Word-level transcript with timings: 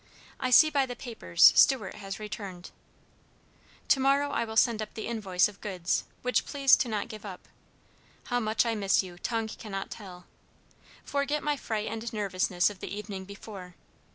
I 0.39 0.49
see 0.49 0.71
by 0.71 0.87
the 0.87 0.95
papers 0.95 1.53
Stewart 1.55 1.93
has 1.93 2.19
returned. 2.19 2.71
To 3.89 3.99
morrow 3.99 4.31
I 4.31 4.45
will 4.45 4.57
send 4.57 4.79
the 4.79 5.05
invoice 5.05 5.47
of 5.47 5.61
goods, 5.61 6.05
which 6.23 6.43
please 6.47 6.75
to 6.77 6.87
not 6.87 7.07
give 7.07 7.23
up. 7.23 7.47
How 8.23 8.39
much 8.39 8.65
I 8.65 8.73
miss 8.73 9.03
you, 9.03 9.19
tongue 9.19 9.47
cannot 9.49 9.91
tell. 9.91 10.25
Forget 11.03 11.43
my 11.43 11.55
fright 11.55 11.87
and 11.87 12.11
nervousness 12.13 12.71
of 12.71 12.79
the 12.79 12.91
evening 12.91 13.25
before. 13.25 13.75